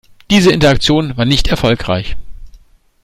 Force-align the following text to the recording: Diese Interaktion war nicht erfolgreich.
Diese 0.31 0.51
Interaktion 0.51 1.15
war 1.15 1.25
nicht 1.25 1.47
erfolgreich. 1.49 2.17